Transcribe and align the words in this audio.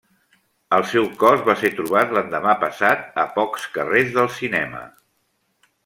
El 0.77 0.85
seu 0.93 1.09
cos 1.23 1.43
va 1.51 1.55
ser 1.59 1.71
trobat 1.81 2.17
l'endemà 2.19 2.57
passat 2.65 3.07
a 3.25 3.29
pocs 3.39 3.71
carrers 3.79 4.13
del 4.21 4.35
cinema. 4.43 4.87